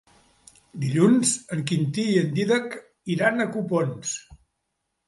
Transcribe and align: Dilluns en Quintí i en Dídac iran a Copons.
Dilluns 0.83 1.33
en 1.57 1.61
Quintí 1.73 2.07
i 2.15 2.17
en 2.23 2.35
Dídac 2.41 2.77
iran 3.19 3.47
a 3.47 3.49
Copons. 3.57 4.21